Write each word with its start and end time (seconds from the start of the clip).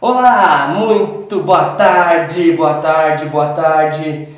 Olá, 0.00 0.76
muito 0.78 1.40
boa 1.40 1.70
tarde, 1.70 2.52
boa 2.52 2.74
tarde, 2.74 3.26
boa 3.26 3.48
tarde. 3.48 4.28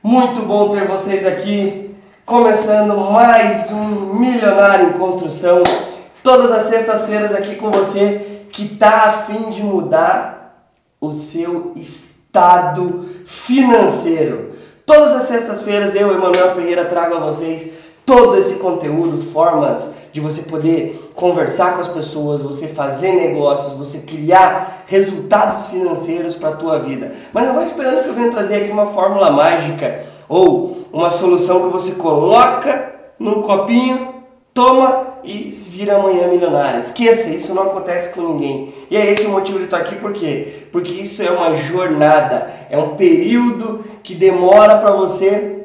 Muito 0.00 0.42
bom 0.42 0.68
ter 0.68 0.86
vocês 0.86 1.26
aqui, 1.26 1.92
começando 2.24 2.94
mais 3.10 3.72
um 3.72 4.14
Milionário 4.14 4.90
em 4.90 4.92
Construção. 4.92 5.64
Todas 6.22 6.52
as 6.52 6.66
sextas-feiras 6.66 7.34
aqui 7.34 7.56
com 7.56 7.68
você 7.72 8.44
que 8.52 8.76
tá 8.76 9.06
a 9.06 9.12
fim 9.24 9.50
de 9.50 9.60
mudar 9.60 10.70
o 11.00 11.10
seu 11.10 11.72
estado 11.74 13.08
financeiro. 13.26 14.52
Todas 14.86 15.16
as 15.16 15.24
sextas-feiras 15.24 15.96
eu, 15.96 16.12
Emanuel 16.12 16.54
Ferreira, 16.54 16.84
trago 16.84 17.16
a 17.16 17.18
vocês 17.18 17.72
todo 18.08 18.38
esse 18.38 18.54
conteúdo, 18.54 19.20
formas 19.20 19.90
de 20.10 20.18
você 20.18 20.44
poder 20.44 21.10
conversar 21.14 21.74
com 21.74 21.82
as 21.82 21.88
pessoas, 21.88 22.40
você 22.40 22.68
fazer 22.68 23.12
negócios, 23.12 23.74
você 23.74 23.98
criar 23.98 24.84
resultados 24.86 25.66
financeiros 25.66 26.34
para 26.34 26.48
a 26.48 26.56
tua 26.56 26.78
vida. 26.78 27.12
Mas 27.34 27.46
não 27.46 27.54
vai 27.54 27.66
esperando 27.66 28.02
que 28.02 28.08
eu 28.08 28.14
venha 28.14 28.30
trazer 28.30 28.62
aqui 28.62 28.70
uma 28.70 28.86
fórmula 28.86 29.30
mágica 29.30 30.06
ou 30.26 30.86
uma 30.90 31.10
solução 31.10 31.66
que 31.66 31.68
você 31.68 31.96
coloca 31.96 32.94
num 33.18 33.42
copinho, 33.42 34.14
toma 34.54 35.18
e 35.22 35.50
vira 35.68 35.96
amanhã 35.96 36.28
milionário. 36.28 36.80
Esqueça, 36.80 37.28
isso 37.28 37.54
não 37.54 37.64
acontece 37.64 38.14
com 38.14 38.22
ninguém. 38.22 38.72
E 38.90 38.96
é 38.96 39.12
esse 39.12 39.26
o 39.26 39.32
motivo 39.32 39.58
de 39.58 39.64
estar 39.64 39.76
aqui, 39.76 39.96
por 39.96 40.14
quê? 40.14 40.64
Porque 40.72 40.94
isso 40.94 41.22
é 41.22 41.30
uma 41.30 41.54
jornada, 41.58 42.50
é 42.70 42.78
um 42.78 42.96
período 42.96 43.84
que 44.02 44.14
demora 44.14 44.78
para 44.78 44.92
você 44.92 45.57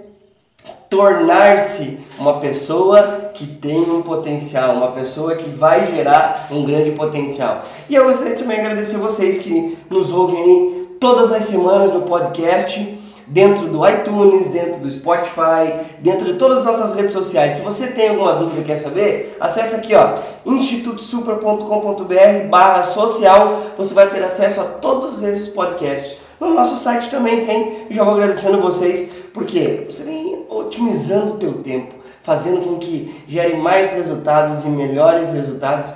tornar-se 0.93 1.97
uma 2.19 2.35
pessoa 2.35 3.31
que 3.33 3.47
tem 3.47 3.81
um 3.81 4.03
potencial, 4.03 4.75
uma 4.75 4.91
pessoa 4.91 5.35
que 5.35 5.49
vai 5.49 5.91
gerar 5.91 6.47
um 6.51 6.63
grande 6.63 6.91
potencial. 6.91 7.63
E 7.89 7.95
eu 7.95 8.05
gostaria 8.05 8.35
também 8.35 8.57
de 8.57 8.65
agradecer 8.67 8.97
vocês 8.97 9.39
que 9.39 9.75
nos 9.89 10.11
ouvem 10.11 10.39
aí 10.39 10.87
todas 10.99 11.31
as 11.31 11.45
semanas 11.45 11.91
no 11.91 12.03
podcast, 12.03 12.99
dentro 13.25 13.69
do 13.69 13.89
iTunes, 13.89 14.51
dentro 14.51 14.81
do 14.81 14.91
Spotify, 14.91 15.83
dentro 15.97 16.31
de 16.31 16.35
todas 16.35 16.59
as 16.59 16.65
nossas 16.65 16.95
redes 16.95 17.13
sociais. 17.13 17.55
Se 17.55 17.63
você 17.63 17.87
tem 17.87 18.09
alguma 18.09 18.35
dúvida 18.35 18.61
quer 18.61 18.77
saber, 18.77 19.35
acesse 19.39 19.75
aqui 19.75 19.95
ó, 19.95 20.13
institutosupra.com.br 20.45 22.49
barra 22.51 22.83
social, 22.83 23.63
você 23.75 23.95
vai 23.95 24.11
ter 24.11 24.23
acesso 24.23 24.61
a 24.61 24.65
todos 24.65 25.23
esses 25.23 25.47
podcasts. 25.47 26.21
No 26.39 26.53
nosso 26.53 26.77
site 26.77 27.09
também 27.09 27.43
tem, 27.45 27.87
já 27.89 28.03
vou 28.03 28.13
agradecendo 28.13 28.61
vocês, 28.61 29.09
porque 29.33 29.87
você 29.89 30.03
vem 30.03 30.32
otimizando 30.49 31.33
o 31.33 31.37
teu 31.37 31.61
tempo, 31.61 31.95
fazendo 32.21 32.61
com 32.61 32.77
que 32.77 33.23
gere 33.27 33.55
mais 33.57 33.91
resultados 33.91 34.63
e 34.63 34.69
melhores 34.69 35.31
resultados 35.31 35.93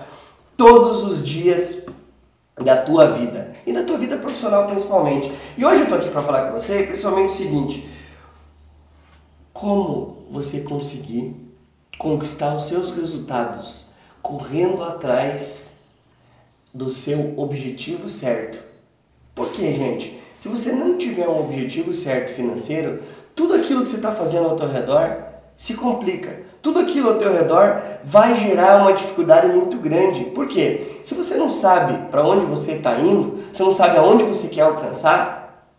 todos 0.56 1.04
os 1.04 1.24
dias 1.24 1.86
da 2.56 2.78
tua 2.78 3.12
vida 3.12 3.54
e 3.66 3.72
da 3.72 3.84
tua 3.84 3.98
vida 3.98 4.18
profissional 4.18 4.66
principalmente. 4.68 5.32
E 5.58 5.66
hoje 5.66 5.78
eu 5.78 5.84
estou 5.84 5.98
aqui 5.98 6.10
para 6.10 6.22
falar 6.22 6.48
com 6.48 6.60
você 6.60 6.84
principalmente 6.84 7.30
o 7.30 7.36
seguinte: 7.36 7.90
como 9.54 10.26
você 10.32 10.62
conseguir 10.62 11.36
conquistar 11.98 12.56
os 12.56 12.68
seus 12.68 12.92
resultados 12.92 13.88
correndo 14.22 14.84
atrás 14.84 15.72
do 16.74 16.90
seu 16.90 17.34
objetivo 17.40 18.10
certo. 18.10 18.64
Por 19.34 19.52
quê, 19.52 19.74
gente? 19.74 20.20
Se 20.36 20.50
você 20.50 20.74
não 20.74 20.98
tiver 20.98 21.28
um 21.28 21.40
objetivo 21.40 21.94
certo 21.94 22.34
financeiro, 22.34 23.02
tudo 23.38 23.54
aquilo 23.54 23.84
que 23.84 23.90
você 23.90 23.98
está 23.98 24.12
fazendo 24.12 24.50
ao 24.50 24.56
teu 24.56 24.68
redor 24.68 25.16
se 25.56 25.76
complica. 25.76 26.40
Tudo 26.60 26.80
aquilo 26.80 27.10
ao 27.10 27.18
teu 27.20 27.32
redor 27.32 27.80
vai 28.04 28.36
gerar 28.36 28.82
uma 28.82 28.94
dificuldade 28.94 29.48
muito 29.48 29.78
grande. 29.78 30.26
Por 30.26 30.48
quê? 30.48 31.00
Se 31.04 31.14
você 31.14 31.36
não 31.36 31.52
sabe 31.52 32.10
para 32.10 32.28
onde 32.28 32.48
você 32.48 32.74
está 32.74 32.96
indo, 32.96 33.38
você 33.54 33.62
não 33.62 33.72
sabe 33.72 33.96
aonde 33.98 34.24
você 34.24 34.48
quer 34.48 34.62
alcançar, 34.62 35.70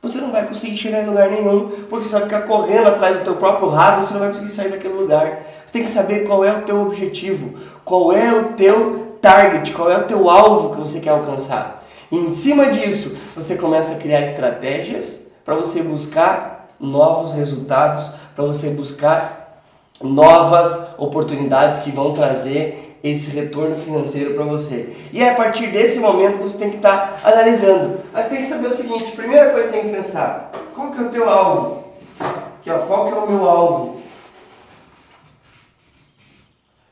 você 0.00 0.18
não 0.18 0.32
vai 0.32 0.48
conseguir 0.48 0.78
chegar 0.78 1.02
em 1.02 1.06
lugar 1.06 1.30
nenhum, 1.30 1.68
porque 1.88 2.08
você 2.08 2.14
vai 2.14 2.22
ficar 2.22 2.42
correndo 2.42 2.88
atrás 2.88 3.18
do 3.18 3.24
teu 3.24 3.36
próprio 3.36 3.68
rabo, 3.68 4.04
você 4.04 4.14
não 4.14 4.20
vai 4.20 4.30
conseguir 4.30 4.50
sair 4.50 4.70
daquele 4.70 4.94
lugar. 4.94 5.42
Você 5.66 5.72
tem 5.74 5.84
que 5.84 5.90
saber 5.90 6.26
qual 6.26 6.42
é 6.42 6.52
o 6.56 6.62
teu 6.62 6.80
objetivo, 6.80 7.54
qual 7.84 8.10
é 8.10 8.32
o 8.32 8.54
teu 8.54 9.18
target, 9.20 9.70
qual 9.72 9.90
é 9.90 9.98
o 9.98 10.04
teu 10.04 10.30
alvo 10.30 10.74
que 10.74 10.80
você 10.80 10.98
quer 10.98 11.10
alcançar. 11.10 11.84
E 12.10 12.16
em 12.16 12.32
cima 12.32 12.70
disso, 12.70 13.18
você 13.36 13.56
começa 13.56 13.94
a 13.94 13.98
criar 13.98 14.22
estratégias 14.22 15.30
para 15.44 15.54
você 15.54 15.82
buscar 15.82 16.51
novos 16.82 17.32
resultados, 17.32 18.12
para 18.34 18.44
você 18.44 18.70
buscar 18.70 19.62
novas 20.02 20.88
oportunidades 20.98 21.80
que 21.80 21.92
vão 21.92 22.12
trazer 22.12 22.98
esse 23.04 23.30
retorno 23.30 23.74
financeiro 23.74 24.34
para 24.34 24.44
você. 24.44 24.94
E 25.12 25.20
é 25.20 25.30
a 25.30 25.34
partir 25.34 25.68
desse 25.68 26.00
momento 26.00 26.38
que 26.38 26.44
você 26.44 26.58
tem 26.58 26.70
que 26.70 26.76
estar 26.76 27.16
tá 27.22 27.28
analisando. 27.28 28.00
Mas 28.12 28.28
tem 28.28 28.38
que 28.38 28.46
saber 28.46 28.66
o 28.66 28.72
seguinte, 28.72 29.12
primeira 29.12 29.50
coisa 29.50 29.68
que 29.68 29.74
tem 29.74 29.88
que 29.88 29.96
pensar, 29.96 30.50
qual 30.74 30.90
que 30.90 30.98
é 30.98 31.06
o 31.06 31.08
teu 31.08 31.28
alvo? 31.28 31.84
Aqui, 32.20 32.70
ó, 32.70 32.78
qual 32.80 33.06
que 33.06 33.12
é 33.12 33.16
o 33.16 33.30
meu 33.30 33.48
alvo? 33.48 34.02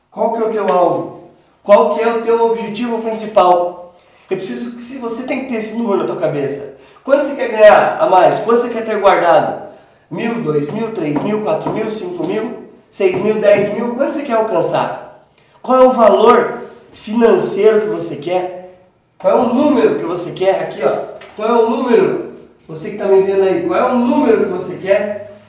Qual 0.09 0.33
que 0.33 0.43
é 0.43 0.45
o 0.45 0.51
teu 0.51 0.67
alvo? 0.67 1.21
Qual 1.63 1.95
que 1.95 2.01
é 2.01 2.07
o 2.07 2.21
teu 2.21 2.51
objetivo 2.51 3.01
principal? 3.01 3.95
Eu 4.29 4.37
preciso 4.37 4.75
que 4.75 4.83
se 4.83 4.97
você 4.97 5.23
tem 5.23 5.41
que 5.41 5.49
ter 5.49 5.55
esse 5.55 5.75
número 5.75 5.99
na 5.99 6.05
tua 6.05 6.17
cabeça. 6.17 6.77
Quanto 7.03 7.25
você 7.25 7.35
quer 7.35 7.49
ganhar 7.49 7.97
a 7.99 8.09
mais? 8.09 8.39
Quanto 8.39 8.61
você 8.61 8.69
quer 8.69 8.83
ter 8.83 8.99
guardado? 8.99 9.70
Mil, 10.11 10.43
dois 10.43 10.69
mil, 10.69 10.91
três 10.91 11.21
mil, 11.23 11.41
quatro 11.41 11.71
mil, 11.71 11.89
cinco 11.89 12.25
mil, 12.25 12.63
seis 12.89 13.17
mil, 13.21 13.35
dez 13.35 13.73
mil? 13.73 13.95
Quanto 13.95 14.13
você 14.13 14.23
quer 14.23 14.33
alcançar? 14.33 15.25
Qual 15.61 15.81
é 15.81 15.87
o 15.87 15.93
valor 15.93 16.63
financeiro 16.91 17.81
que 17.81 17.87
você 17.87 18.17
quer? 18.17 18.77
Qual 19.17 19.33
é 19.33 19.41
o 19.41 19.53
número 19.53 19.99
que 19.99 20.05
você 20.05 20.31
quer? 20.31 20.63
Aqui, 20.63 20.81
ó. 20.83 21.15
Qual 21.37 21.47
é 21.47 21.53
o 21.53 21.69
número? 21.69 22.29
Você 22.67 22.89
que 22.89 22.95
está 22.95 23.07
me 23.07 23.21
vendo 23.21 23.43
aí, 23.43 23.65
qual 23.65 23.79
é 23.79 23.93
o 23.93 23.95
número 23.95 24.45
que 24.45 24.51
você 24.51 24.77
quer 24.79 25.39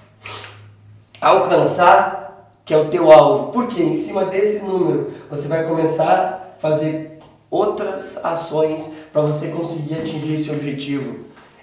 alcançar, 1.20 2.48
que 2.64 2.72
é 2.72 2.76
o 2.76 2.88
teu 2.88 3.10
alvo? 3.10 3.50
Porque 3.50 3.82
em 3.82 3.96
cima 3.96 4.26
desse 4.26 4.64
número 4.64 5.10
você 5.28 5.48
vai 5.48 5.64
começar 5.64 6.54
a 6.56 6.60
fazer 6.60 7.18
outras 7.50 8.24
ações 8.24 8.94
para 9.12 9.22
você 9.22 9.48
conseguir 9.48 9.94
atingir 9.94 10.34
esse 10.34 10.50
objetivo. 10.52 11.16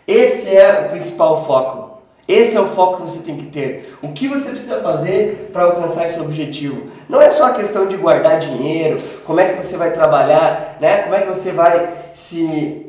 Esse 0.05 0.53
é 0.53 0.87
o 0.87 0.89
principal 0.89 1.45
foco. 1.45 1.88
Esse 2.29 2.55
é 2.55 2.61
o 2.61 2.67
foco 2.67 2.97
que 2.97 3.09
você 3.09 3.23
tem 3.23 3.37
que 3.37 3.47
ter. 3.47 3.97
O 4.03 4.09
que 4.09 4.27
você 4.27 4.51
precisa 4.51 4.81
fazer 4.81 5.49
para 5.51 5.63
alcançar 5.63 6.05
esse 6.05 6.19
objetivo? 6.19 6.83
Não 7.09 7.19
é 7.19 7.31
só 7.31 7.47
a 7.47 7.53
questão 7.55 7.87
de 7.87 7.97
guardar 7.97 8.37
dinheiro, 8.37 9.01
como 9.25 9.39
é 9.39 9.51
que 9.51 9.63
você 9.63 9.75
vai 9.75 9.91
trabalhar, 9.91 10.77
né? 10.79 10.99
Como 10.99 11.15
é 11.15 11.21
que 11.21 11.29
você 11.29 11.51
vai 11.51 11.91
se 12.13 12.85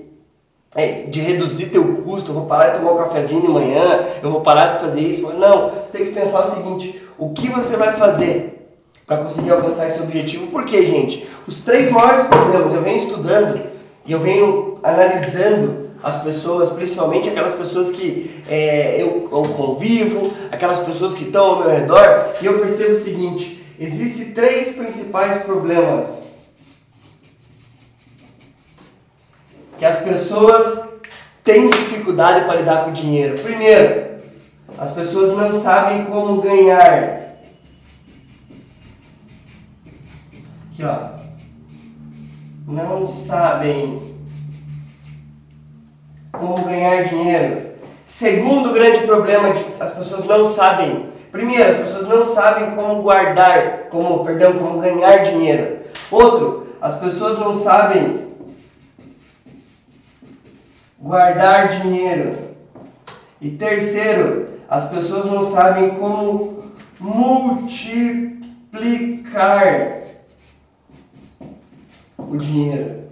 é, 0.76 1.04
de 1.08 1.20
reduzir 1.20 1.70
teu 1.70 2.02
custo, 2.02 2.30
eu 2.30 2.34
vou 2.34 2.44
parar 2.44 2.68
de 2.68 2.78
tomar 2.78 2.92
um 2.92 2.98
cafezinho 2.98 3.40
de 3.40 3.48
manhã, 3.48 4.04
eu 4.22 4.30
vou 4.30 4.42
parar 4.42 4.74
de 4.74 4.80
fazer 4.80 5.00
isso. 5.00 5.32
Não, 5.32 5.70
você 5.86 5.96
tem 5.96 6.08
que 6.08 6.12
pensar 6.12 6.44
o 6.44 6.46
seguinte: 6.46 7.02
o 7.18 7.30
que 7.30 7.48
você 7.48 7.78
vai 7.78 7.94
fazer 7.94 8.60
para 9.10 9.24
conseguir 9.24 9.50
alcançar 9.50 9.88
esse 9.88 10.00
objetivo. 10.00 10.46
Por 10.46 10.64
quê, 10.64 10.86
gente? 10.86 11.26
Os 11.44 11.56
três 11.62 11.90
maiores 11.90 12.28
problemas, 12.28 12.72
eu 12.72 12.80
venho 12.80 12.96
estudando 12.96 13.60
e 14.06 14.12
eu 14.12 14.20
venho 14.20 14.78
analisando 14.84 15.89
as 16.02 16.22
pessoas, 16.22 16.70
principalmente 16.70 17.28
aquelas 17.28 17.52
pessoas 17.52 17.90
que 17.90 18.42
é, 18.48 19.00
eu, 19.00 19.28
eu, 19.30 19.42
convivo, 19.54 20.32
aquelas 20.50 20.80
pessoas 20.80 21.14
que 21.14 21.24
estão 21.24 21.44
ao 21.44 21.58
meu 21.60 21.70
redor, 21.70 22.32
e 22.40 22.46
eu 22.46 22.58
percebo 22.58 22.92
o 22.92 22.96
seguinte: 22.96 23.64
existem 23.78 24.32
três 24.32 24.70
principais 24.76 25.42
problemas 25.42 26.20
que 29.78 29.84
as 29.84 30.00
pessoas 30.00 30.88
têm 31.42 31.70
dificuldade 31.70 32.44
para 32.44 32.56
lidar 32.56 32.84
com 32.84 32.90
o 32.90 32.94
dinheiro. 32.94 33.40
Primeiro, 33.40 34.16
as 34.78 34.92
pessoas 34.92 35.36
não 35.36 35.52
sabem 35.52 36.04
como 36.04 36.42
ganhar 36.42 37.30
Aqui, 40.80 40.84
ó. 40.84 41.20
Não 42.66 43.06
sabem 43.06 44.09
ganhar 46.80 47.04
dinheiro. 47.04 47.70
Segundo 48.06 48.72
grande 48.72 49.06
problema, 49.06 49.52
de, 49.52 49.62
as 49.78 49.92
pessoas 49.92 50.24
não 50.24 50.46
sabem. 50.46 51.10
Primeiro, 51.30 51.70
as 51.70 51.76
pessoas 51.76 52.08
não 52.08 52.24
sabem 52.24 52.74
como 52.74 53.02
guardar, 53.02 53.88
como, 53.90 54.24
perdão, 54.24 54.54
como 54.54 54.80
ganhar 54.80 55.18
dinheiro. 55.18 55.80
Outro, 56.10 56.74
as 56.80 56.98
pessoas 56.98 57.38
não 57.38 57.54
sabem 57.54 58.30
guardar 60.98 61.80
dinheiro. 61.80 62.32
E 63.40 63.50
terceiro, 63.50 64.48
as 64.68 64.88
pessoas 64.88 65.26
não 65.26 65.44
sabem 65.44 65.90
como 65.90 66.58
multiplicar 66.98 69.88
o 72.18 72.36
dinheiro. 72.36 73.09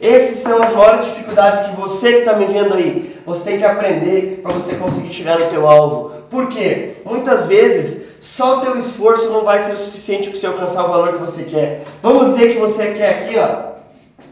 Essas 0.00 0.38
são 0.38 0.62
as 0.62 0.72
maiores 0.72 1.06
dificuldades 1.06 1.68
que 1.68 1.76
você 1.80 2.12
que 2.12 2.18
está 2.18 2.34
me 2.34 2.46
vendo 2.46 2.74
aí, 2.74 3.20
você 3.26 3.50
tem 3.50 3.58
que 3.58 3.64
aprender 3.64 4.40
para 4.42 4.54
você 4.54 4.76
conseguir 4.76 5.12
chegar 5.12 5.38
no 5.38 5.46
teu 5.46 5.68
alvo. 5.68 6.12
Por 6.30 6.48
quê? 6.48 6.96
Muitas 7.04 7.46
vezes 7.46 8.06
só 8.20 8.58
o 8.58 8.60
teu 8.60 8.78
esforço 8.78 9.30
não 9.30 9.44
vai 9.44 9.60
ser 9.60 9.72
o 9.72 9.76
suficiente 9.76 10.30
para 10.30 10.38
você 10.38 10.46
alcançar 10.46 10.84
o 10.84 10.88
valor 10.88 11.14
que 11.14 11.20
você 11.20 11.44
quer. 11.44 11.82
Vamos 12.02 12.34
dizer 12.34 12.52
que 12.52 12.58
você 12.58 12.94
quer 12.94 13.10
aqui, 13.10 13.38
ó, 13.38 13.72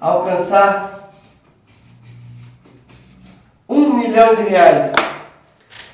alcançar 0.01 0.97
milhão 4.17 4.35
de 4.35 4.43
reais. 4.45 4.95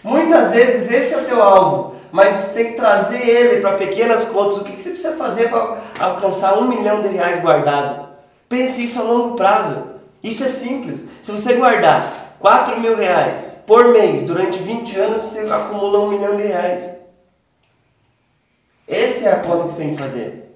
Muitas 0.05 0.53
vezes 0.53 0.91
esse 0.91 1.15
é 1.15 1.19
o 1.19 1.25
teu 1.25 1.43
alvo, 1.43 1.97
mas 2.13 2.35
você 2.35 2.53
tem 2.55 2.73
que 2.73 2.77
trazer 2.77 3.29
ele 3.29 3.61
para 3.61 3.73
pequenas 3.73 4.25
contas. 4.27 4.59
O 4.59 4.65
que, 4.65 4.73
que 4.73 4.83
você 4.83 4.91
precisa 4.91 5.17
fazer 5.17 5.49
para 5.49 5.79
alcançar 5.99 6.57
um 6.59 6.69
milhão 6.69 7.03
de 7.03 7.09
reais 7.09 7.41
guardado? 7.41 8.02
Pense 8.53 8.85
isso 8.85 9.01
a 9.01 9.03
longo 9.03 9.35
prazo. 9.35 9.83
Isso 10.23 10.45
é 10.45 10.51
simples. 10.51 11.01
Se 11.23 11.33
você 11.33 11.55
guardar 11.55 12.37
4 12.39 12.79
mil 12.83 12.95
reais 12.95 13.57
por 13.67 13.89
mês 13.95 14.25
durante 14.25 14.59
20 14.59 14.95
anos, 14.99 15.23
você 15.23 15.51
acumula 15.51 16.01
um 16.01 16.11
milhão 16.11 16.37
de 16.37 16.43
reais. 16.43 16.97
Essa 18.87 19.31
é 19.31 19.33
a 19.33 19.41
conta 19.41 19.65
que 19.65 19.73
você 19.73 19.79
tem 19.79 19.93
que 19.93 19.97
fazer. 19.97 20.52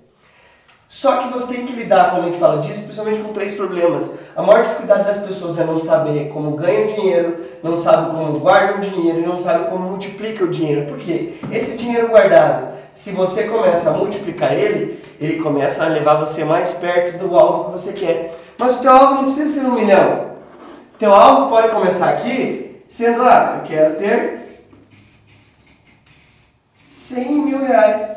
Só 0.89 1.17
que 1.19 1.33
você 1.33 1.55
tem 1.55 1.67
que 1.67 1.73
lidar, 1.73 2.11
quando 2.11 2.23
a 2.23 2.27
gente 2.27 2.39
fala 2.39 2.63
disso, 2.63 2.85
principalmente 2.85 3.23
com 3.23 3.33
três 3.33 3.55
problemas. 3.55 4.11
A 4.37 4.43
maior 4.43 4.63
dificuldade 4.63 5.05
das 5.05 5.19
pessoas 5.19 5.59
é 5.59 5.65
não 5.65 5.79
saber 5.79 6.31
como 6.33 6.57
ganham 6.57 6.95
dinheiro, 6.95 7.45
não 7.63 7.77
sabe 7.77 8.11
como 8.11 8.39
guardam 8.39 8.81
dinheiro 8.81 9.21
e 9.21 9.27
não 9.27 9.41
sabe 9.41 9.69
como 9.69 9.91
multiplica 9.91 10.45
o 10.45 10.49
dinheiro. 10.49 10.87
Por 10.87 10.99
quê? 10.99 11.35
Esse 11.51 11.77
dinheiro 11.77 12.09
guardado, 12.09 12.69
se 12.93 13.11
você 13.11 13.45
começa 13.45 13.91
a 13.91 13.95
multiplicar 13.95 14.53
ele, 14.53 15.03
ele 15.21 15.43
começa 15.43 15.85
a 15.85 15.89
levar 15.89 16.15
você 16.15 16.45
mais 16.45 16.75
perto 16.75 17.19
do 17.19 17.37
alvo 17.37 17.65
que 17.65 17.73
você 17.73 17.93
quer. 17.93 18.39
Mas 18.57 18.77
o 18.77 18.81
teu 18.81 18.91
alvo 18.91 19.15
não 19.15 19.25
precisa 19.25 19.61
ser 19.61 19.67
um 19.67 19.75
milhão. 19.75 20.37
O 20.95 20.99
teu 20.99 21.13
alvo 21.13 21.51
pode 21.51 21.69
começar 21.71 22.11
aqui 22.11 22.83
sendo, 22.89 23.23
ah, 23.23 23.61
eu 23.61 23.69
quero 23.69 23.97
ter 23.97 24.39
100 26.75 27.33
mil 27.33 27.65
reais. 27.65 28.16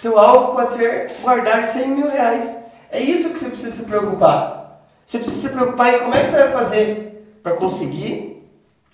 Teu 0.00 0.18
alvo 0.18 0.54
pode 0.54 0.74
ser 0.74 1.10
guardar 1.22 1.64
100 1.64 1.88
mil 1.88 2.10
reais. 2.10 2.64
É 2.90 3.00
isso 3.00 3.32
que 3.32 3.38
você 3.38 3.48
precisa 3.48 3.70
se 3.70 3.84
preocupar. 3.86 4.86
Você 5.06 5.18
precisa 5.18 5.48
se 5.48 5.54
preocupar 5.54 5.94
em 5.94 5.98
como 6.00 6.14
é 6.14 6.22
que 6.22 6.30
você 6.30 6.38
vai 6.38 6.52
fazer 6.52 7.38
para 7.42 7.54
conseguir 7.54 8.48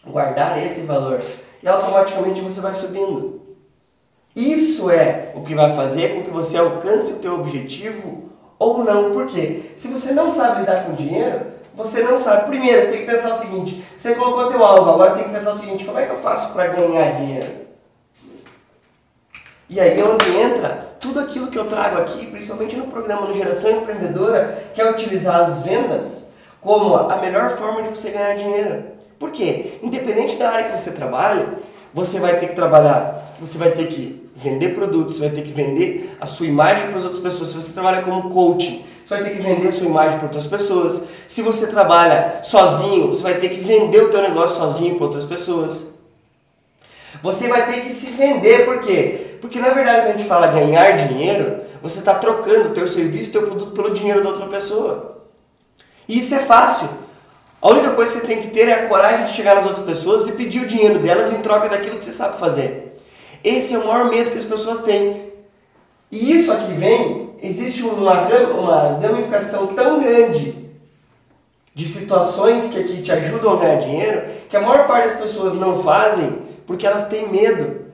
guardar 0.06 0.64
esse 0.64 0.82
valor. 0.82 1.20
E 1.62 1.68
automaticamente 1.68 2.40
você 2.40 2.60
vai 2.60 2.74
subindo. 2.74 3.40
Isso 4.34 4.90
é 4.90 5.32
o 5.34 5.42
que 5.42 5.54
vai 5.54 5.74
fazer 5.76 6.14
com 6.14 6.22
que 6.22 6.30
você 6.30 6.56
alcance 6.56 7.14
o 7.14 7.18
teu 7.18 7.34
objetivo 7.34 8.30
ou 8.58 8.82
não. 8.82 9.10
Por 9.10 9.26
quê? 9.26 9.60
Se 9.76 9.88
você 9.88 10.12
não 10.12 10.30
sabe 10.30 10.60
lidar 10.60 10.84
com 10.84 10.94
dinheiro, 10.94 11.46
você 11.74 12.02
não 12.02 12.18
sabe. 12.18 12.46
Primeiro, 12.46 12.82
você 12.82 12.90
tem 12.90 13.00
que 13.00 13.10
pensar 13.10 13.32
o 13.32 13.36
seguinte: 13.36 13.84
você 13.96 14.14
colocou 14.14 14.50
teu 14.50 14.64
alvo, 14.64 14.90
agora 14.90 15.10
você 15.10 15.18
tem 15.18 15.28
que 15.28 15.34
pensar 15.34 15.52
o 15.52 15.56
seguinte: 15.56 15.84
como 15.84 15.98
é 15.98 16.06
que 16.06 16.12
eu 16.12 16.18
faço 16.18 16.52
para 16.52 16.68
ganhar 16.68 17.12
dinheiro? 17.12 17.61
E 19.72 19.80
aí 19.80 19.98
é 19.98 20.04
onde 20.04 20.36
entra 20.36 20.96
tudo 21.00 21.18
aquilo 21.18 21.46
que 21.46 21.58
eu 21.58 21.64
trago 21.64 21.96
aqui, 21.96 22.26
principalmente 22.26 22.76
no 22.76 22.88
programa 22.88 23.26
no 23.26 23.34
Geração 23.34 23.70
Empreendedora, 23.70 24.64
que 24.74 24.82
é 24.82 24.90
utilizar 24.90 25.40
as 25.40 25.62
vendas 25.62 26.30
como 26.60 26.94
a 26.94 27.16
melhor 27.16 27.56
forma 27.56 27.82
de 27.82 27.88
você 27.88 28.10
ganhar 28.10 28.36
dinheiro. 28.36 28.84
Por 29.18 29.30
quê? 29.30 29.78
Independente 29.82 30.36
da 30.36 30.50
área 30.50 30.70
que 30.70 30.78
você 30.78 30.92
trabalha, 30.92 31.48
você 31.94 32.20
vai 32.20 32.38
ter 32.38 32.48
que 32.48 32.54
trabalhar, 32.54 33.34
você 33.40 33.56
vai 33.56 33.70
ter 33.70 33.86
que 33.86 34.30
vender 34.36 34.74
produtos, 34.74 35.16
você 35.16 35.28
vai 35.28 35.36
ter 35.36 35.42
que 35.42 35.52
vender 35.52 36.18
a 36.20 36.26
sua 36.26 36.46
imagem 36.46 36.88
para 36.88 36.98
as 36.98 37.04
outras 37.04 37.22
pessoas. 37.22 37.48
Se 37.48 37.56
você 37.56 37.72
trabalha 37.72 38.02
como 38.02 38.28
coaching, 38.28 38.84
você 39.06 39.14
vai 39.14 39.24
ter 39.24 39.36
que 39.36 39.42
vender 39.42 39.68
a 39.68 39.72
sua 39.72 39.86
imagem 39.86 40.18
para 40.18 40.26
outras 40.26 40.46
pessoas. 40.46 41.08
Se 41.26 41.40
você 41.40 41.68
trabalha 41.68 42.40
sozinho, 42.42 43.08
você 43.08 43.22
vai 43.22 43.34
ter 43.36 43.48
que 43.48 43.60
vender 43.60 44.02
o 44.02 44.10
teu 44.10 44.20
negócio 44.20 44.58
sozinho 44.58 44.96
para 44.96 45.06
outras 45.06 45.24
pessoas. 45.24 45.94
Você 47.22 47.48
vai 47.48 47.72
ter 47.72 47.80
que 47.86 47.92
se 47.94 48.10
vender, 48.10 48.66
por 48.66 48.80
quê? 48.80 49.31
Porque 49.42 49.58
na 49.58 49.70
verdade 49.70 50.02
quando 50.02 50.14
a 50.14 50.18
gente 50.18 50.28
fala 50.28 50.46
ganhar 50.46 51.08
dinheiro, 51.08 51.62
você 51.82 51.98
está 51.98 52.14
trocando 52.14 52.68
o 52.68 52.74
teu 52.74 52.86
serviço, 52.86 53.32
teu 53.32 53.42
produto 53.42 53.72
pelo 53.72 53.90
dinheiro 53.90 54.22
da 54.22 54.30
outra 54.30 54.46
pessoa. 54.46 55.20
E 56.08 56.20
isso 56.20 56.32
é 56.34 56.38
fácil. 56.38 56.88
A 57.60 57.68
única 57.68 57.90
coisa 57.90 58.12
que 58.12 58.20
você 58.20 58.26
tem 58.26 58.40
que 58.40 58.50
ter 58.50 58.68
é 58.68 58.84
a 58.84 58.88
coragem 58.88 59.26
de 59.26 59.32
chegar 59.32 59.56
nas 59.56 59.66
outras 59.66 59.84
pessoas 59.84 60.28
e 60.28 60.32
pedir 60.32 60.62
o 60.62 60.68
dinheiro 60.68 61.00
delas 61.00 61.32
em 61.32 61.42
troca 61.42 61.68
daquilo 61.68 61.98
que 61.98 62.04
você 62.04 62.12
sabe 62.12 62.38
fazer. 62.38 62.96
Esse 63.42 63.74
é 63.74 63.78
o 63.78 63.86
maior 63.86 64.08
medo 64.08 64.30
que 64.30 64.38
as 64.38 64.44
pessoas 64.44 64.80
têm. 64.80 65.32
E 66.10 66.32
isso 66.32 66.52
aqui 66.52 66.72
vem, 66.74 67.30
existe 67.42 67.82
uma, 67.82 68.12
uma 68.22 69.00
ramificação 69.00 69.68
tão 69.68 70.00
grande 70.00 70.70
de 71.74 71.88
situações 71.88 72.68
que 72.68 72.78
aqui 72.78 73.02
te 73.02 73.10
ajudam 73.10 73.54
a 73.54 73.56
ganhar 73.56 73.80
dinheiro, 73.80 74.22
que 74.48 74.56
a 74.56 74.60
maior 74.60 74.86
parte 74.86 75.08
das 75.08 75.20
pessoas 75.20 75.54
não 75.54 75.82
fazem 75.82 76.42
porque 76.64 76.86
elas 76.86 77.08
têm 77.08 77.28
medo. 77.28 77.86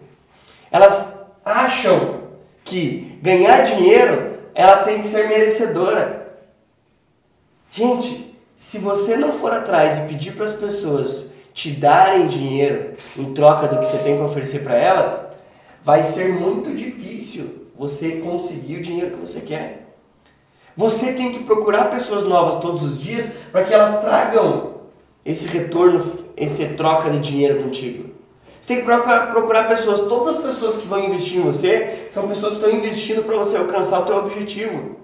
Elas 0.71 1.18
acham 1.49 2.21
que 2.65 3.19
ganhar 3.23 3.63
dinheiro 3.63 4.39
ela 4.55 4.83
tem 4.83 5.01
que 5.01 5.09
ser 5.09 5.29
merecedora. 5.29 6.37
Gente, 7.71 8.37
se 8.57 8.79
você 8.79 9.17
não 9.17 9.33
for 9.33 9.53
atrás 9.53 9.99
e 9.99 10.09
pedir 10.09 10.33
para 10.33 10.45
as 10.45 10.55
pessoas 10.55 11.33
te 11.55 11.71
darem 11.71 12.29
dinheiro 12.29 12.93
em 13.17 13.33
troca 13.33 13.69
do 13.69 13.79
que 13.79 13.87
você 13.87 13.99
tem 13.99 14.17
para 14.17 14.27
oferecer 14.27 14.63
para 14.63 14.77
elas, 14.77 15.27
vai 15.85 16.03
ser 16.03 16.33
muito 16.33 16.75
difícil 16.75 17.69
você 17.77 18.17
conseguir 18.17 18.79
o 18.79 18.83
dinheiro 18.83 19.13
que 19.13 19.21
você 19.21 19.41
quer. 19.41 19.87
Você 20.77 21.13
tem 21.15 21.33
que 21.33 21.45
procurar 21.45 21.91
pessoas 21.91 22.25
novas 22.25 22.61
todos 22.61 22.85
os 22.85 23.01
dias 23.01 23.33
para 23.51 23.65
que 23.65 23.75
elas 23.75 24.01
tragam 24.01 24.75
esse 25.25 25.49
retorno, 25.49 26.05
esse 26.37 26.65
troca 26.75 27.11
de 27.11 27.19
dinheiro 27.19 27.63
contigo. 27.63 28.08
Você 28.69 28.75
tem 28.75 28.85
que 28.85 28.91
procurar, 28.91 29.33
procurar 29.33 29.67
pessoas, 29.67 30.01
todas 30.01 30.37
as 30.37 30.43
pessoas 30.43 30.77
que 30.77 30.87
vão 30.87 31.03
investir 31.03 31.39
em 31.39 31.41
você 31.41 32.07
são 32.11 32.29
pessoas 32.29 32.59
que 32.59 32.67
estão 32.67 32.79
investindo 32.79 33.25
para 33.25 33.35
você 33.39 33.57
alcançar 33.57 34.01
o 34.01 34.05
teu 34.05 34.19
objetivo. 34.19 34.97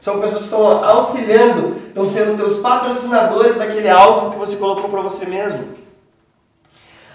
São 0.00 0.20
pessoas 0.20 0.38
que 0.38 0.44
estão 0.46 0.66
auxiliando, 0.66 1.76
estão 1.86 2.04
sendo 2.04 2.36
teus 2.36 2.56
patrocinadores 2.56 3.58
daquele 3.58 3.88
alvo 3.88 4.32
que 4.32 4.38
você 4.38 4.56
colocou 4.56 4.90
para 4.90 5.02
você 5.02 5.26
mesmo. 5.26 5.66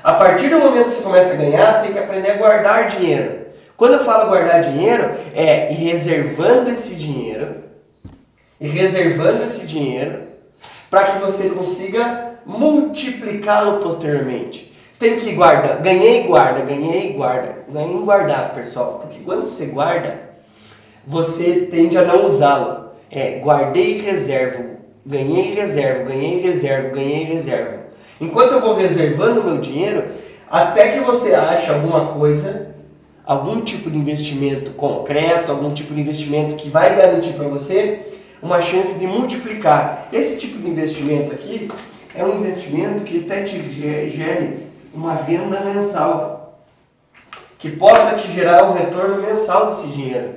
A 0.01 0.13
partir 0.13 0.48
do 0.48 0.59
momento 0.59 0.86
que 0.86 0.92
você 0.92 1.04
começa 1.04 1.33
a 1.33 1.36
ganhar, 1.36 1.74
você 1.74 1.81
tem 1.81 1.92
que 1.92 2.00
aprender 2.00 2.31
a 2.31 2.38
guardar 2.38 2.88
dinheiro. 2.88 3.48
Quando 3.75 3.95
eu 3.95 4.06
falo 4.06 4.30
guardar 4.30 4.62
dinheiro, 4.62 5.12
é 5.36 5.74
ir 5.74 5.75
reservando 5.75 6.69
esse 6.69 6.95
dinheiro, 6.95 7.53
e 8.62 8.69
reservando 8.69 9.44
esse 9.44 9.68
dinheiro, 9.68 10.21
para 10.89 11.03
que 11.03 11.19
você 11.19 11.50
consiga 11.50 12.36
multiplicá-lo 12.45 13.80
posteriormente. 13.80 14.68
Você 14.98 15.10
tem 15.10 15.20
que 15.20 15.34
guardar. 15.34 15.80
Ganhei 15.84 16.24
guarda, 16.24 16.62
ganhei 16.62 17.14
guarda. 17.14 17.58
Não 17.70 17.82
é 17.82 17.84
em 17.84 18.04
guardar, 18.04 18.56
pessoal. 18.56 19.00
Porque 19.00 19.20
quando 19.24 19.44
você 19.44 19.68
guarda, 19.68 20.20
você 21.06 21.68
tende 21.70 21.96
a 21.96 22.02
não 22.02 22.26
usá-lo. 22.26 22.94
É, 23.12 23.38
guardei 23.38 24.02
reservo. 24.02 24.78
Ganhei 25.06 25.54
reservo, 25.54 26.06
ganhei 26.06 26.42
reservo, 26.42 26.96
ganhei 26.96 27.26
reservo. 27.26 27.77
Enquanto 28.20 28.54
eu 28.54 28.60
vou 28.60 28.74
reservando 28.74 29.44
meu 29.44 29.60
dinheiro, 29.60 30.06
até 30.50 30.94
que 30.94 31.01
você 31.01 31.36
ache 31.36 31.70
alguma 31.70 32.08
coisa, 32.13 32.75
algum 33.24 33.62
tipo 33.62 33.92
de 33.92 34.00
investimento 34.00 34.72
concreto, 34.72 35.51
algum 35.51 35.75
tipo 35.75 35.94
de 35.94 36.01
investimento 36.01 36.56
que 36.56 36.70
vai 36.70 36.96
garantir 36.96 37.34
para 37.34 37.48
você 37.48 38.00
uma 38.42 38.63
chance 38.63 38.98
de 38.98 39.06
multiplicar. 39.06 40.08
Esse 40.12 40.39
tipo 40.39 40.58
de 40.58 40.68
investimento 40.68 41.34
aqui 41.34 41.70
é 42.16 42.25
um 42.25 42.39
investimento 42.39 43.04
que 43.04 43.20
até 43.20 43.44
te 43.44 43.62
gere 43.62 44.66
uma 44.94 45.13
renda 45.13 45.62
mensal 45.62 46.38
que 47.60 47.72
possa 47.72 48.17
te 48.17 48.32
gerar 48.32 48.70
um 48.70 48.74
retorno 48.74 49.22
mensal 49.22 49.67
desse 49.67 49.88
dinheiro. 49.88 50.36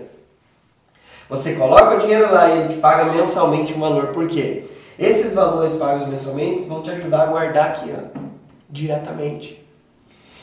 Você 1.28 1.54
coloca 1.54 1.96
o 1.96 1.98
dinheiro 2.00 2.32
lá 2.32 2.48
e 2.48 2.58
ele 2.58 2.74
te 2.74 2.80
paga 2.80 3.12
mensalmente 3.12 3.72
um 3.72 3.80
valor. 3.80 4.08
Por 4.08 4.26
quê? 4.26 4.64
Esses 4.98 5.34
valores 5.34 5.74
pagos 5.74 6.08
mensalmente 6.08 6.64
vão 6.64 6.82
te 6.82 6.90
ajudar 6.90 7.22
a 7.22 7.26
guardar 7.26 7.70
aqui, 7.70 7.90
ó, 7.94 8.18
diretamente. 8.68 9.64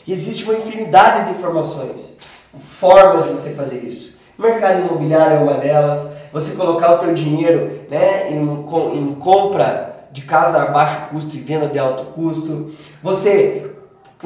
E 0.06 0.12
existe 0.12 0.44
uma 0.44 0.54
infinidade 0.54 1.26
de 1.26 1.38
informações, 1.38 2.16
formas 2.58 3.24
de 3.24 3.30
você 3.32 3.50
fazer 3.50 3.80
isso. 3.80 4.18
mercado 4.38 4.80
imobiliário 4.80 5.36
é 5.36 5.40
uma 5.40 5.54
delas. 5.54 6.16
Você 6.32 6.56
colocar 6.56 6.94
o 6.94 6.98
teu 6.98 7.14
dinheiro 7.14 7.82
né, 7.90 8.30
em, 8.30 8.42
em 8.42 9.14
compra 9.16 10.06
de 10.10 10.22
casa 10.22 10.62
a 10.62 10.66
baixo 10.66 11.08
custo 11.10 11.36
e 11.36 11.40
venda 11.40 11.66
de 11.68 11.78
alto 11.78 12.04
custo. 12.06 12.72
Você 13.02 13.67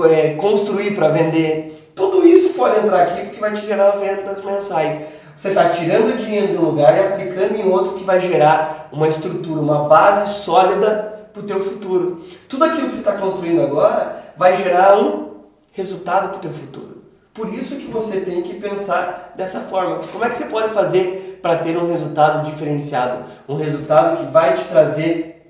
é, 0.05 0.35
construir 0.35 0.95
para 0.95 1.09
vender. 1.09 1.93
Tudo 1.95 2.27
isso 2.27 2.55
pode 2.55 2.81
entrar 2.81 3.03
aqui 3.03 3.23
porque 3.23 3.41
vai 3.41 3.53
te 3.53 3.67
gerar 3.67 3.99
rendas 3.99 4.45
mensais. 4.45 5.05
Você 5.37 5.49
está 5.49 5.71
tirando 5.71 6.17
dinheiro 6.17 6.49
de 6.49 6.59
um 6.59 6.67
lugar 6.67 6.97
e 6.97 7.01
aplicando 7.01 7.57
em 7.57 7.69
outro 7.69 7.95
que 7.95 8.05
vai 8.05 8.21
gerar 8.21 8.89
uma 8.93 9.09
estrutura, 9.09 9.61
uma 9.61 9.89
base 9.89 10.29
sólida 10.43 11.27
para 11.33 11.43
o 11.43 11.47
teu 11.47 11.61
futuro. 11.61 12.25
Tudo 12.49 12.65
aquilo 12.65 12.89
que 12.89 12.95
você 12.95 13.01
está 13.01 13.13
construindo 13.13 13.63
agora 13.63 14.33
vai 14.37 14.57
gerar 14.57 14.99
um 14.99 15.33
resultado 15.73 16.29
para 16.29 16.39
o 16.39 16.41
teu 16.41 16.53
futuro. 16.53 17.03
Por 17.35 17.53
isso 17.53 17.77
que 17.77 17.87
você 17.87 18.21
tem 18.21 18.43
que 18.43 18.55
pensar 18.61 19.33
dessa 19.35 19.61
forma. 19.61 20.01
Como 20.13 20.25
é 20.25 20.29
que 20.29 20.37
você 20.37 20.45
pode 20.47 20.73
fazer 20.75 21.41
para 21.41 21.57
ter 21.57 21.77
um 21.79 21.91
resultado 21.91 22.45
diferenciado? 22.51 23.25
Um 23.49 23.57
resultado 23.57 24.19
que 24.19 24.31
vai 24.31 24.55
te 24.55 24.65
trazer 24.65 25.42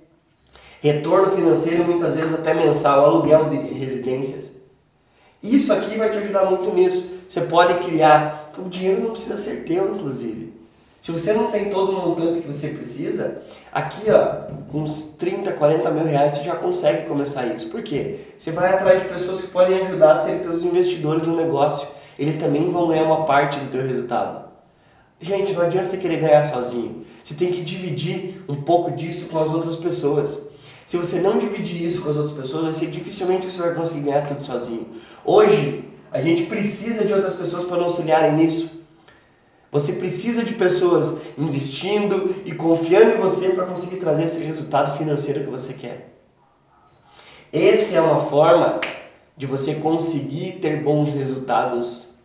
retorno 0.82 1.30
financeiro 1.30 1.84
muitas 1.84 2.16
vezes 2.16 2.34
até 2.34 2.52
mensal, 2.52 3.04
aluguel 3.04 3.48
de 3.48 3.56
residências. 3.72 4.50
Isso 5.40 5.72
aqui 5.72 5.96
vai 5.96 6.10
te 6.10 6.18
ajudar 6.18 6.44
muito 6.44 6.74
nisso. 6.74 7.20
Você 7.28 7.42
pode 7.42 7.74
criar, 7.84 8.52
o 8.58 8.68
dinheiro 8.68 9.00
não 9.00 9.12
precisa 9.12 9.38
ser 9.38 9.64
teu, 9.64 9.94
inclusive. 9.94 10.52
Se 11.00 11.10
você 11.10 11.32
não 11.32 11.50
tem 11.50 11.70
todo 11.70 11.90
o 11.92 12.08
montante 12.08 12.40
que 12.40 12.46
você 12.46 12.68
precisa, 12.68 13.42
aqui 13.72 14.10
ó, 14.10 14.52
com 14.70 14.82
uns 14.82 15.14
30, 15.18 15.52
40 15.52 15.90
mil 15.90 16.04
reais 16.04 16.36
você 16.36 16.44
já 16.44 16.56
consegue 16.56 17.06
começar 17.06 17.46
isso. 17.46 17.68
Por 17.70 17.82
quê? 17.82 18.18
Você 18.36 18.50
vai 18.50 18.72
atrás 18.72 19.02
de 19.02 19.08
pessoas 19.08 19.42
que 19.42 19.50
podem 19.50 19.80
ajudar 19.80 20.12
a 20.12 20.18
ser 20.18 20.42
teus 20.42 20.62
investidores 20.62 21.26
no 21.26 21.36
negócio. 21.36 21.88
Eles 22.18 22.36
também 22.36 22.70
vão 22.70 22.88
ganhar 22.88 23.04
uma 23.04 23.24
parte 23.24 23.58
do 23.58 23.70
teu 23.70 23.82
resultado. 23.82 24.44
Gente, 25.20 25.52
não 25.52 25.62
adianta 25.62 25.88
você 25.88 25.96
querer 25.96 26.18
ganhar 26.18 26.44
sozinho. 26.44 27.04
Você 27.22 27.34
tem 27.34 27.52
que 27.52 27.62
dividir 27.62 28.44
um 28.48 28.56
pouco 28.56 28.90
disso 28.92 29.28
com 29.28 29.40
as 29.40 29.52
outras 29.52 29.76
pessoas. 29.76 30.51
Se 30.92 30.98
você 30.98 31.22
não 31.22 31.38
dividir 31.38 31.86
isso 31.86 32.02
com 32.02 32.10
as 32.10 32.16
outras 32.18 32.36
pessoas, 32.36 32.76
ser 32.76 32.90
dificilmente 32.90 33.46
você 33.46 33.62
vai 33.62 33.74
conseguir 33.74 34.10
ganhar 34.10 34.28
tudo 34.28 34.44
sozinho. 34.44 34.88
Hoje, 35.24 35.88
a 36.10 36.20
gente 36.20 36.42
precisa 36.42 37.06
de 37.06 37.14
outras 37.14 37.32
pessoas 37.32 37.64
para 37.64 37.78
nos 37.78 37.86
auxiliarem 37.86 38.34
nisso. 38.34 38.84
Você 39.70 39.94
precisa 39.94 40.44
de 40.44 40.52
pessoas 40.52 41.22
investindo 41.38 42.36
e 42.44 42.54
confiando 42.54 43.12
em 43.12 43.16
você 43.16 43.54
para 43.54 43.64
conseguir 43.64 44.00
trazer 44.00 44.24
esse 44.24 44.44
resultado 44.44 44.98
financeiro 44.98 45.44
que 45.44 45.50
você 45.50 45.72
quer. 45.72 46.12
Essa 47.50 47.96
é 47.96 48.00
uma 48.02 48.20
forma 48.20 48.78
de 49.34 49.46
você 49.46 49.76
conseguir 49.76 50.58
ter 50.60 50.82
bons 50.82 51.14
resultados 51.14 52.16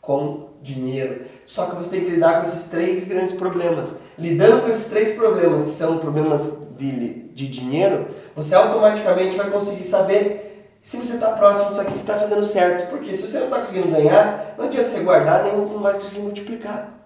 com 0.00 0.48
dinheiro. 0.62 1.26
Só 1.44 1.66
que 1.66 1.76
você 1.76 1.90
tem 1.90 2.04
que 2.06 2.12
lidar 2.12 2.40
com 2.40 2.46
esses 2.46 2.70
três 2.70 3.06
grandes 3.06 3.34
problemas. 3.34 3.94
Lidando 4.20 4.62
com 4.62 4.68
esses 4.68 4.90
três 4.90 5.16
problemas, 5.16 5.64
que 5.64 5.70
são 5.70 5.96
problemas 5.98 6.58
de, 6.78 7.22
de 7.32 7.48
dinheiro, 7.48 8.08
você 8.36 8.54
automaticamente 8.54 9.36
vai 9.36 9.50
conseguir 9.50 9.84
saber 9.84 10.50
se 10.82 10.98
você 10.98 11.14
está 11.14 11.32
próximo 11.32 11.70
disso 11.70 11.80
aqui, 11.80 11.90
você 11.90 11.96
está 11.96 12.18
fazendo 12.18 12.44
certo. 12.44 12.90
Porque 12.90 13.16
se 13.16 13.26
você 13.26 13.38
não 13.38 13.46
está 13.46 13.58
conseguindo 13.58 13.88
ganhar, 13.88 14.54
não 14.58 14.66
adianta 14.66 14.90
você 14.90 15.00
guardar, 15.00 15.44
nem 15.44 15.56
não 15.56 15.80
vai 15.80 15.94
conseguir 15.94 16.20
multiplicar. 16.20 17.00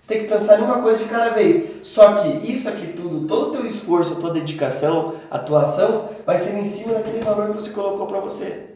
Você 0.00 0.14
tem 0.14 0.22
que 0.24 0.28
pensar 0.28 0.58
em 0.58 0.64
uma 0.64 0.82
coisa 0.82 1.02
de 1.02 1.08
cada 1.10 1.30
vez. 1.30 1.86
Só 1.86 2.16
que 2.16 2.28
isso 2.50 2.68
aqui 2.68 2.88
tudo, 2.94 3.26
todo 3.26 3.48
o 3.48 3.52
teu 3.52 3.66
esforço, 3.66 4.14
a 4.14 4.16
tua 4.16 4.32
dedicação, 4.32 5.14
atuação, 5.30 6.08
vai 6.24 6.38
ser 6.38 6.58
em 6.58 6.64
cima 6.64 6.94
daquele 6.94 7.20
valor 7.20 7.48
que 7.48 7.54
você 7.54 7.70
colocou 7.70 8.06
para 8.06 8.20
você. 8.20 8.70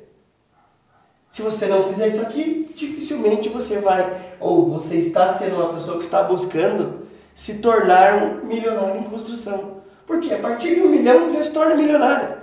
Se 1.30 1.42
você 1.42 1.66
não 1.66 1.84
fizer 1.84 2.08
isso 2.08 2.22
aqui, 2.22 2.70
dificilmente 2.74 3.48
você 3.48 3.80
vai, 3.80 4.34
ou 4.40 4.70
você 4.70 4.96
está 4.96 5.28
sendo 5.28 5.56
uma 5.56 5.74
pessoa 5.74 5.98
que 5.98 6.04
está 6.04 6.22
buscando 6.22 7.07
se 7.38 7.58
tornar 7.58 8.16
um 8.16 8.46
milionário 8.46 9.00
em 9.00 9.04
construção. 9.04 9.76
Porque 10.04 10.34
a 10.34 10.38
partir 10.38 10.74
de 10.74 10.80
um 10.80 10.88
milhão 10.88 11.32
já 11.32 11.40
se 11.40 11.52
torna 11.52 11.76
milionário. 11.76 12.36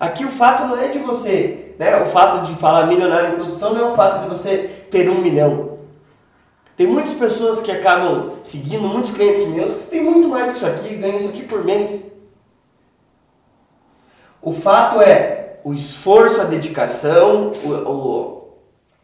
Aqui 0.00 0.24
o 0.24 0.30
fato 0.30 0.64
não 0.64 0.76
é 0.76 0.88
de 0.88 0.98
você, 0.98 1.76
né? 1.78 2.02
O 2.02 2.06
fato 2.06 2.44
de 2.46 2.56
falar 2.56 2.88
milionário 2.88 3.34
em 3.34 3.36
construção 3.36 3.72
não 3.72 3.88
é 3.88 3.92
o 3.92 3.94
fato 3.94 4.24
de 4.24 4.28
você 4.28 4.68
ter 4.90 5.08
um 5.08 5.20
milhão. 5.20 5.78
Tem 6.76 6.88
muitas 6.88 7.14
pessoas 7.14 7.60
que 7.60 7.70
acabam 7.70 8.32
seguindo, 8.42 8.82
muitos 8.82 9.12
clientes 9.12 9.46
meus, 9.46 9.84
que 9.84 9.90
têm 9.90 10.02
muito 10.02 10.28
mais 10.28 10.50
que 10.50 10.56
isso 10.56 10.66
aqui, 10.66 10.96
ganham 10.96 11.18
isso 11.18 11.28
aqui 11.28 11.44
por 11.44 11.64
mês. 11.64 12.10
O 14.42 14.50
fato 14.50 15.00
é 15.00 15.60
o 15.62 15.72
esforço, 15.72 16.40
a 16.40 16.44
dedicação, 16.44 17.52
o, 17.64 17.68
o, 17.68 18.48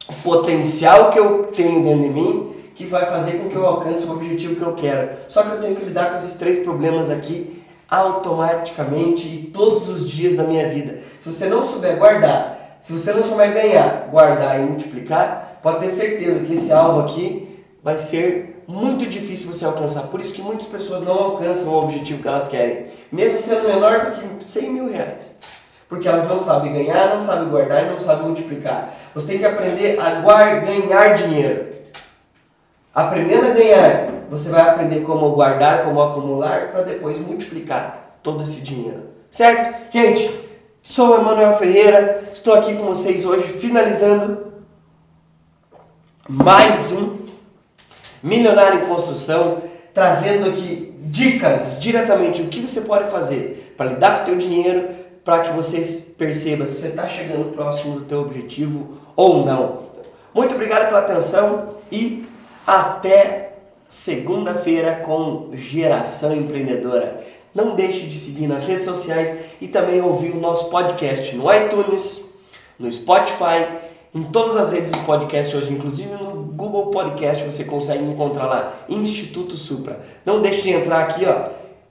o 0.09 0.13
potencial 0.25 1.13
que 1.13 1.19
eu 1.21 1.45
tenho 1.55 1.85
dentro 1.85 2.03
de 2.03 2.09
mim 2.09 2.58
que 2.79 2.87
vai 2.87 3.07
fazer 3.07 3.33
com 3.33 3.49
que 3.49 3.57
eu 3.57 3.67
alcance 3.67 4.07
o 4.07 4.13
objetivo 4.13 4.55
que 4.55 4.63
eu 4.63 4.73
quero. 4.75 5.11
Só 5.29 5.43
que 5.43 5.51
eu 5.51 5.61
tenho 5.61 5.75
que 5.75 5.85
lidar 5.85 6.13
com 6.13 6.19
esses 6.19 6.37
três 6.37 6.61
problemas 6.61 7.11
aqui 7.11 7.61
automaticamente 7.91 9.27
e 9.27 9.51
todos 9.53 9.89
os 9.89 10.09
dias 10.09 10.37
da 10.37 10.45
minha 10.45 10.69
vida. 10.69 11.01
Se 11.21 11.33
você 11.33 11.47
não 11.47 11.65
souber 11.65 11.97
guardar, 11.97 12.79
se 12.81 12.93
você 12.93 13.13
não 13.13 13.25
souber 13.25 13.53
ganhar, 13.53 14.09
guardar 14.13 14.61
e 14.61 14.63
multiplicar, 14.63 15.59
pode 15.61 15.81
ter 15.81 15.91
certeza 15.91 16.45
que 16.45 16.55
esse 16.55 16.73
alvo 16.73 17.01
aqui 17.01 17.65
vai 17.83 17.99
ser 17.99 18.63
muito 18.69 19.07
difícil 19.07 19.53
você 19.53 19.65
alcançar. 19.65 20.03
Por 20.03 20.21
isso 20.21 20.35
que 20.35 20.43
muitas 20.43 20.69
pessoas 20.69 21.03
não 21.03 21.15
alcançam 21.15 21.73
o 21.73 21.83
objetivo 21.83 22.23
que 22.23 22.29
elas 22.29 22.47
querem, 22.47 22.87
mesmo 23.11 23.43
sendo 23.43 23.67
menor 23.67 24.13
do 24.13 24.39
que 24.39 24.49
100 24.49 24.73
mil 24.73 24.89
reais. 24.89 25.37
Porque 25.89 26.07
elas 26.07 26.29
não 26.29 26.39
sabem 26.39 26.73
ganhar, 26.73 27.13
não 27.13 27.21
sabem 27.21 27.49
guardar 27.49 27.87
e 27.87 27.91
não 27.91 27.99
sabem 27.99 28.27
multiplicar. 28.27 28.95
Você 29.17 29.33
tem 29.33 29.39
que 29.39 29.47
aprender 29.47 29.99
a 29.99 30.21
guardar, 30.21 30.65
ganhar 30.65 31.15
dinheiro. 31.15 31.78
Aprendendo 32.99 33.47
a 33.47 33.51
ganhar, 33.51 34.09
você 34.29 34.51
vai 34.51 34.61
aprender 34.61 35.03
como 35.03 35.31
guardar, 35.31 35.85
como 35.85 36.03
acumular, 36.03 36.73
para 36.73 36.83
depois 36.83 37.17
multiplicar 37.21 38.19
todo 38.25 38.43
esse 38.43 38.61
dinheiro. 38.61 39.05
Certo? 39.31 39.93
Gente, 39.93 40.29
sou 40.83 41.11
o 41.11 41.21
Emanuel 41.21 41.55
Ferreira, 41.55 42.25
estou 42.35 42.55
aqui 42.55 42.75
com 42.75 42.87
vocês 42.87 43.25
hoje, 43.25 43.47
finalizando 43.53 44.53
mais 46.29 46.91
um 46.91 47.19
Milionário 48.21 48.83
em 48.83 48.87
Construção, 48.87 49.63
trazendo 49.95 50.49
aqui 50.49 50.93
dicas 51.05 51.79
diretamente 51.81 52.43
o 52.43 52.49
que 52.49 52.61
você 52.61 52.81
pode 52.81 53.09
fazer 53.13 53.75
para 53.77 53.91
lidar 53.91 54.17
com 54.17 54.23
o 54.23 54.27
teu 54.27 54.39
dinheiro, 54.39 54.89
para 55.25 55.45
que 55.45 55.53
você 55.53 56.15
perceba 56.19 56.67
se 56.67 56.81
você 56.81 56.89
está 56.89 57.07
chegando 57.07 57.55
próximo 57.55 58.01
do 58.01 58.07
teu 58.07 58.23
objetivo 58.23 58.99
ou 59.15 59.47
não. 59.47 59.83
Muito 60.35 60.57
obrigado 60.57 60.89
pela 60.89 60.99
atenção 60.99 61.77
e 61.93 62.27
até 62.69 63.55
segunda-feira 63.89 64.97
com 64.97 65.49
Geração 65.55 66.37
Empreendedora. 66.37 67.25
Não 67.55 67.75
deixe 67.75 68.01
de 68.01 68.19
seguir 68.19 68.47
nas 68.47 68.67
redes 68.67 68.85
sociais 68.85 69.39
e 69.59 69.67
também 69.67 70.03
ouvir 70.03 70.33
o 70.33 70.41
nosso 70.41 70.69
podcast 70.69 71.35
no 71.35 71.51
iTunes, 71.51 72.29
no 72.79 72.93
Spotify, 72.93 73.67
em 74.15 74.23
todas 74.25 74.55
as 74.55 74.71
redes 74.71 74.93
de 74.93 74.99
podcast 75.01 75.57
hoje, 75.57 75.73
inclusive 75.73 76.11
no 76.23 76.43
Google 76.43 76.91
Podcast, 76.91 77.43
você 77.43 77.65
consegue 77.65 78.05
encontrar 78.05 78.45
lá 78.45 78.75
Instituto 78.87 79.57
Supra. 79.57 80.01
Não 80.27 80.43
deixe 80.43 80.61
de 80.61 80.71
entrar 80.71 81.09
aqui, 81.09 81.25
ó, 81.25 81.47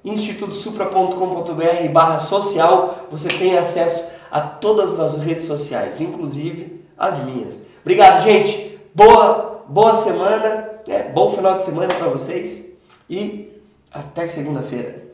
institutosupra.com.br 0.06 1.90
barra 1.92 2.20
social, 2.20 3.08
você 3.10 3.30
tem 3.30 3.58
acesso 3.58 4.12
a 4.30 4.42
todas 4.42 5.00
as 5.00 5.18
redes 5.18 5.48
sociais, 5.48 6.00
inclusive 6.00 6.86
as 6.96 7.26
minhas. 7.26 7.64
Obrigado, 7.82 8.24
gente. 8.24 8.80
Boa, 8.94 9.64
boa 9.68 9.96
semana 9.96 10.67
é, 10.88 11.10
bom 11.10 11.36
final 11.36 11.56
de 11.56 11.64
semana 11.64 11.94
para 11.94 12.08
vocês 12.08 12.74
e 13.10 13.52
até 13.92 14.28
segunda-feira. 14.28 15.07